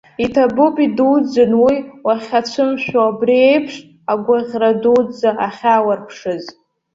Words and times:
Иҭабуп 0.23 0.75
идуӡӡан 0.85 1.51
уи 1.63 1.75
уахьацәымшәо, 2.05 3.01
абри 3.11 3.35
аиԥш 3.49 3.73
агәаӷьра 4.11 4.71
дуӡӡа 4.81 5.29
ахьааурԥшыз. 5.45 6.43